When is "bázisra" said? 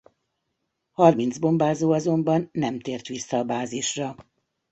3.43-4.15